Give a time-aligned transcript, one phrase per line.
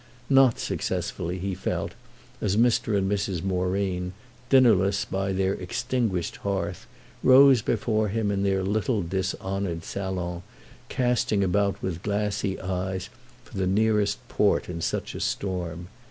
[0.31, 1.91] Not successfully, he felt,
[2.41, 2.97] as Mr.
[2.97, 3.43] and Mrs.
[3.43, 4.13] Moreen,
[4.49, 6.87] dinnerless by their extinguished hearth,
[7.21, 10.41] rose before him in their little dishonoured salon,
[10.89, 13.11] casting about with glassy eyes
[13.43, 15.87] for the nearest port in such a storm.